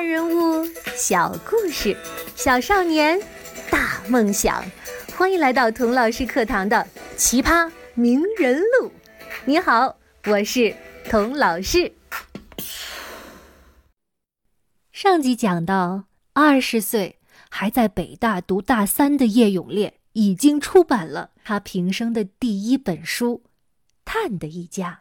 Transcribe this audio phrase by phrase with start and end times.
[0.00, 1.94] 大人物，小故事，
[2.34, 3.20] 小少年，
[3.70, 4.64] 大梦想。
[5.14, 6.88] 欢迎来到童老师课堂的
[7.18, 8.88] 《奇葩名人录》。
[9.44, 10.74] 你好，我是
[11.10, 11.92] 童老师。
[14.90, 17.18] 上集讲到，二十岁
[17.50, 23.42] 还在北大读大三的叶永烈，已经出版了他平生的第一本书
[24.06, 25.00] 《碳的一家》。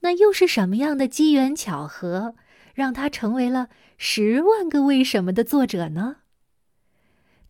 [0.00, 2.34] 那又是什么样的机缘巧合？
[2.78, 3.62] 让他成为了
[3.96, 6.18] 《十万个为什么》的作者呢？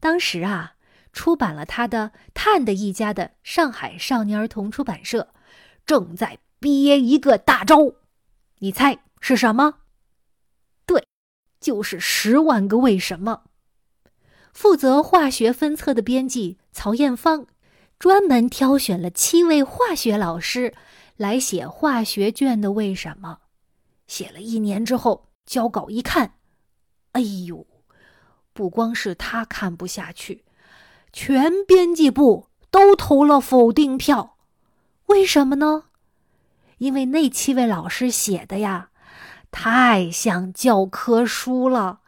[0.00, 0.77] 当时啊，
[1.12, 5.34] 出版了他的《碳的一家》的上海少年儿童出版社
[5.84, 7.92] 正在憋一个大招，
[8.60, 9.80] 你猜是什么？
[10.86, 11.06] 对，
[11.60, 13.42] 就是《十万个为什么》。
[14.55, 17.47] 负责化学分册的编辑曹艳芳，
[17.98, 20.72] 专门挑选了七位化学老师
[21.19, 23.41] 来写化学卷的为什么。
[24.09, 26.35] 写了一年之后，交稿一看，
[27.12, 27.65] 哎呦，
[28.53, 30.45] 不光是他看不下去，
[31.12, 34.37] 全编辑部都投了否定票。
[35.06, 35.84] 为什么呢？
[36.78, 38.91] 因为那七位老师写的呀，
[39.50, 42.00] 太像教科书了，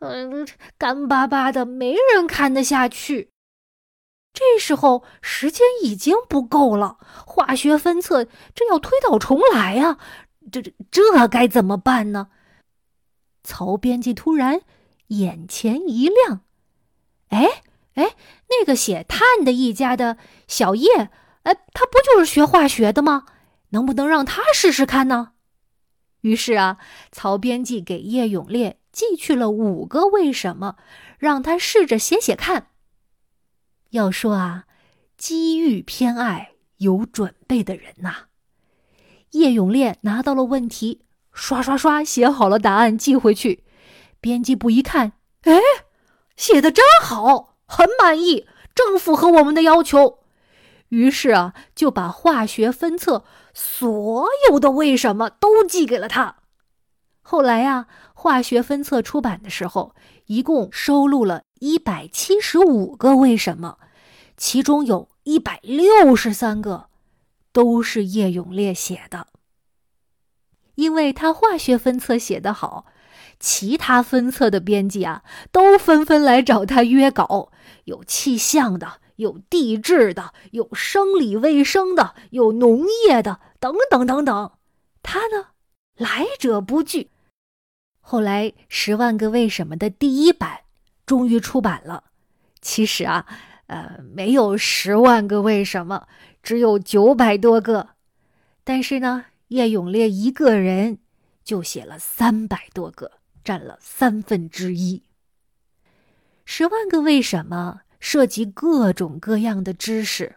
[0.00, 0.46] 嗯，
[0.76, 3.30] 干巴巴的，没人看得下去。
[4.32, 8.24] 这时候时间已经不够了，化学分册
[8.54, 9.98] 这要推倒重来呀。
[10.54, 12.28] 这这这该怎么办呢？
[13.42, 14.60] 曹编辑突然
[15.08, 16.42] 眼前一亮，
[17.28, 17.62] 哎
[17.94, 18.14] 哎，
[18.48, 21.10] 那个写碳的一家的小叶，
[21.42, 23.26] 哎，他不就是学化学的吗？
[23.70, 25.32] 能不能让他试试看呢？
[26.20, 26.78] 于是啊，
[27.10, 30.76] 曹编辑给叶永烈寄去了五个为什么，
[31.18, 32.68] 让他试着写写看。
[33.90, 34.66] 要说啊，
[35.16, 38.28] 机遇偏爱有准备的人呐。
[39.34, 43.64] 叶永烈拿到了问题，刷刷刷写好了答案寄回去。
[44.20, 45.58] 编辑部一看，哎，
[46.36, 50.20] 写的真好，很满意，正符合我们的要求。
[50.88, 56.36] 于是啊，就把化学分册所有的为什么都寄给了他。
[57.20, 59.96] 后来呀，化学分册出版的时候，
[60.26, 63.78] 一共收录了一百七十五个为什么，
[64.36, 66.86] 其中有一百六十三个。
[67.54, 69.28] 都是叶永烈写的，
[70.74, 72.86] 因为他化学分册写得好，
[73.38, 75.22] 其他分册的编辑啊
[75.52, 77.52] 都纷纷来找他约稿，
[77.84, 84.50] 有气象的，有地质的，有生理卫生的，有农业的，等等等等。
[85.00, 85.50] 他呢，
[85.96, 87.12] 来者不拒。
[88.00, 90.62] 后来，《十万个为什么》的第一版
[91.06, 92.02] 终于出版了。
[92.60, 93.24] 其实啊。
[93.66, 96.06] 呃，没有十万个为什么，
[96.44, 97.88] 只有九百多个。
[98.62, 100.98] 但是呢，叶永烈一个人
[101.42, 103.10] 就写了三百多个，
[103.42, 105.02] 占了三分之一。
[106.44, 110.36] 十万个为什么涉及各种各样的知识。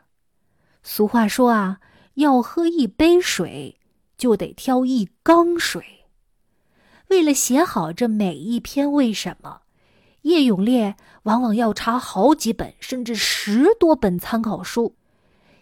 [0.81, 1.79] 俗话说啊，
[2.15, 3.79] 要喝一杯水，
[4.17, 6.05] 就得挑一缸水。
[7.09, 9.61] 为了写好这每一篇为什么。
[10.23, 14.95] 叶永烈往往要查好几本，甚至十多本参考书，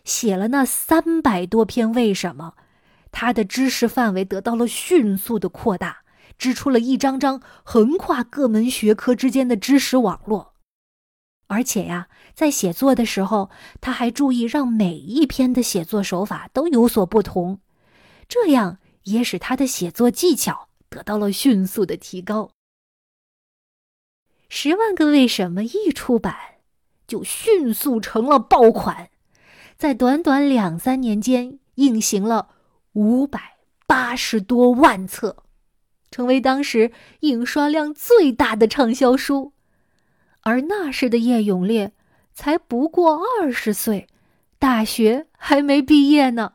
[0.06, 1.92] 写了那三百多篇。
[1.92, 2.54] 为什么
[3.12, 6.04] 他的知识范围得到了迅速的扩大，
[6.38, 10.54] 织出了一张张横跨各门学科之间的知识网络？
[11.48, 17.60] 而且呀，在写作的时候，他还注意让每一篇的写作手法都有所不同，
[18.28, 22.50] 这样也使他的写作技巧得到了迅速的提高。
[24.50, 26.36] 十万个为什么一出版，
[27.08, 29.10] 就迅速成了爆款，
[29.78, 32.50] 在短短两三年间印行了
[32.94, 35.44] 五百八十多万册，
[36.10, 39.54] 成为当时印刷量最大的畅销书。
[40.42, 41.92] 而那时的叶永烈
[42.34, 44.08] 才不过二十岁，
[44.60, 46.54] 大学还没毕业呢。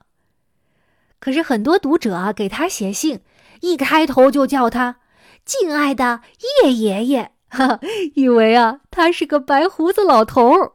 [1.19, 3.21] 可是很多读者啊给他写信，
[3.61, 5.01] 一开头就叫他
[5.45, 6.23] “敬爱的
[6.65, 7.33] 叶爷爷”。
[7.51, 7.81] 哈，
[8.15, 10.73] 以为啊，他是个白胡子老头儿。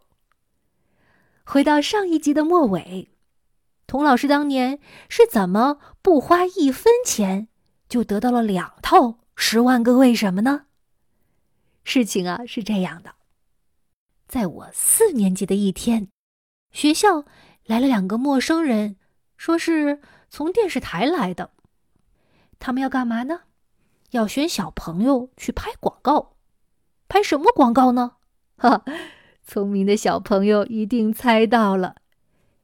[1.45, 3.12] 回到上一集的末尾，
[3.86, 7.47] 童老师当年是怎么不花一分钱
[7.88, 9.00] 就得到了两套
[9.36, 10.65] 《十万个为什么》呢？
[11.83, 13.13] 事情啊是这样的，
[14.27, 16.09] 在我四年级的一天，
[16.71, 17.25] 学校
[17.65, 18.97] 来了两个陌生人，
[19.38, 20.01] 说是
[20.31, 21.51] 从电视台来的。
[22.57, 23.42] 他们要干嘛呢？
[24.12, 26.33] 要选小朋友去拍广告。
[27.07, 28.13] 拍什么广告呢？
[28.57, 28.83] 哈，
[29.47, 31.97] 聪明的小朋友一定猜到了，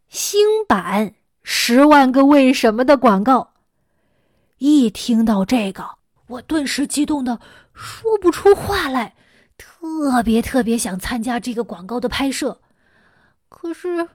[0.09, 1.09] 新版
[1.43, 3.53] 《十万个为什么》的广告。
[4.57, 5.97] 一听到这个，
[6.27, 7.39] 我顿时激动的
[7.73, 9.13] 说不出话来，
[9.57, 12.59] 特别特别想参加这个广告的拍摄。
[13.47, 14.09] 可是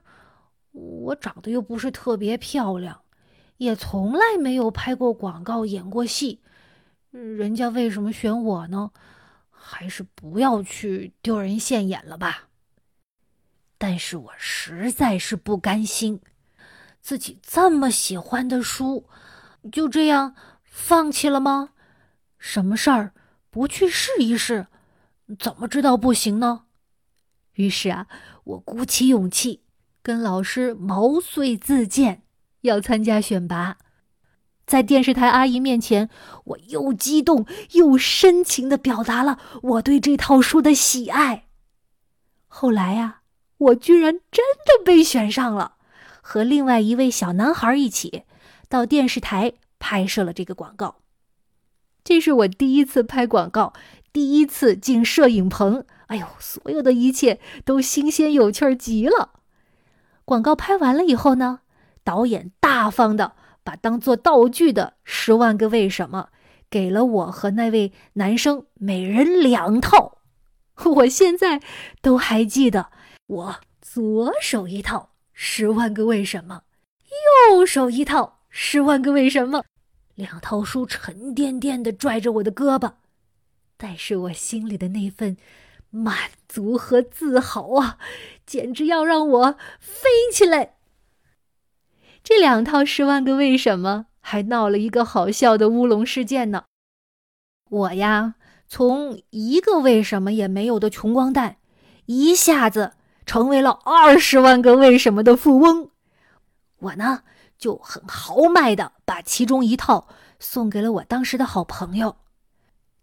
[0.73, 2.99] 我长得又不是特别漂亮，
[3.57, 6.41] 也从来没有拍过广告、演过戏，
[7.11, 8.91] 人家为什么选我呢？
[9.49, 12.43] 还是不要去丢人现眼了吧。
[13.79, 16.19] 但是我实在是不甘心，
[16.99, 19.07] 自己这么喜欢的书，
[19.71, 20.33] 就这样
[20.63, 21.69] 放弃了吗？
[22.39, 23.13] 什么事儿
[23.51, 24.67] 不去试一试，
[25.37, 26.63] 怎么知道不行呢？
[27.53, 28.07] 于是啊，
[28.43, 29.61] 我鼓起勇气，
[30.01, 32.23] 跟老师毛遂自荐，
[32.61, 33.77] 要参加选拔。
[34.65, 36.09] 在电视台阿姨面前，
[36.45, 41.47] 我又激动又深情的表达了我对这套书的喜爱。
[42.47, 43.16] 后来呀。
[43.57, 45.75] 我居然真的被选上了，
[46.21, 48.23] 和另外一位小男孩一起
[48.69, 50.97] 到电视台拍摄了这个广告。
[52.03, 53.73] 这是我第一次拍广告，
[54.13, 55.85] 第一次进摄影棚。
[56.07, 59.31] 哎呦，所有的一切都新鲜有趣极了。
[60.23, 61.61] 广告拍完了以后呢，
[62.03, 63.33] 导演大方的
[63.63, 66.29] 把当做道具的《十万个为什么》
[66.69, 70.19] 给了我和那位男生每人两套。
[70.95, 71.61] 我现在
[72.01, 72.91] 都还记得。
[73.27, 74.99] 我左手一套
[75.33, 76.63] 《十万个为什么》，
[77.59, 79.59] 右手一套《十万个为什么》，
[80.15, 82.93] 两套书沉甸甸的拽着我的胳膊，
[83.75, 85.35] 但是我心里的那份
[85.89, 87.97] 满足和自豪啊，
[88.45, 90.75] 简直要让我飞起来。
[92.23, 96.63] 这两套《十万个为什么》还闹了一个好笑的乌龙事件呢。
[97.69, 98.35] 我呀，
[98.69, 101.57] 从一个为什么也没有的穷光蛋，
[102.05, 102.93] 一下子。
[103.27, 105.89] 成为了二十万个为什么的富翁，
[106.79, 107.23] 我呢
[107.59, 110.07] 就很豪迈的把其中一套
[110.39, 112.15] 送给了我当时的好朋友。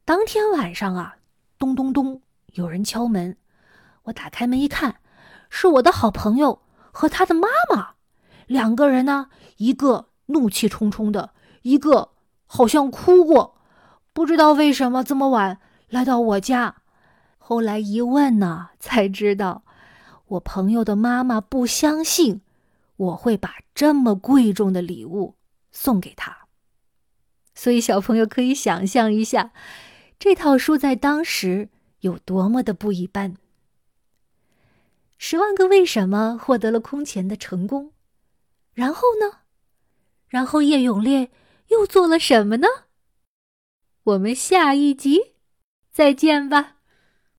[0.07, 1.17] 当天晚上啊，
[1.59, 2.23] 咚咚咚，
[2.55, 3.37] 有人敲门。
[4.05, 4.97] 我打开门一看，
[5.51, 7.91] 是我的好朋友和他的妈妈。
[8.47, 9.29] 两个人呢，
[9.59, 12.13] 一个怒气冲冲的，一个
[12.47, 13.59] 好像哭过，
[14.15, 16.77] 不知道为什么这么晚来到我家。
[17.37, 19.65] 后来一问呢，才知道。
[20.35, 22.41] 我朋友的妈妈不相信
[22.97, 25.35] 我会把这么贵重的礼物
[25.71, 26.47] 送给他，
[27.55, 29.53] 所以小朋友可以想象一下，
[30.19, 31.69] 这套书在当时
[32.01, 33.35] 有多么的不一般。
[35.19, 37.93] 《十万个为什么》获得了空前的成功，
[38.73, 39.41] 然后呢？
[40.29, 41.31] 然后叶永烈
[41.69, 42.69] 又做了什么呢？
[44.05, 45.35] 我们下一集
[45.91, 46.77] 再见吧。